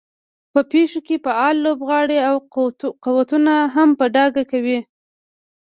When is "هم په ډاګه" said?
3.75-4.43